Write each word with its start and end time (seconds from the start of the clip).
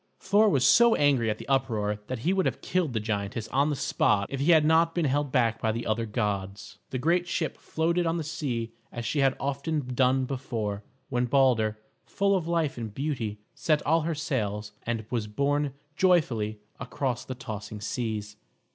Thor 0.19 0.49
was 0.49 0.65
so 0.65 0.95
angry 0.95 1.29
at 1.29 1.37
the 1.37 1.47
uproar 1.47 1.99
that 2.07 2.17
he 2.25 2.33
would 2.33 2.47
have 2.47 2.61
killed 2.63 2.93
the 2.93 2.99
giantess 2.99 3.47
on 3.49 3.69
the 3.69 3.75
spot 3.75 4.25
if 4.31 4.39
he 4.39 4.49
had 4.51 4.65
not 4.65 4.95
been 4.95 5.05
held 5.05 5.31
back 5.31 5.61
by 5.61 5.71
the 5.71 5.85
other 5.85 6.07
gods. 6.07 6.79
The 6.89 6.97
great 6.97 7.27
ship 7.27 7.55
floated 7.55 8.07
on 8.07 8.17
the 8.17 8.23
sea 8.23 8.73
as 8.91 9.05
she 9.05 9.19
had 9.19 9.37
often 9.39 9.93
done 9.93 10.25
before, 10.25 10.81
when 11.09 11.25
Balder, 11.25 11.77
full 12.03 12.35
of 12.35 12.47
life 12.47 12.79
and 12.79 12.91
beauty, 12.91 13.41
set 13.53 13.85
all 13.85 14.01
her 14.01 14.15
sails 14.15 14.71
and 14.87 15.05
was 15.11 15.27
borne 15.27 15.75
joyfully 15.95 16.57
across 16.79 17.23
the 17.23 17.35
tossing 17.35 17.79
seas. 17.79 18.37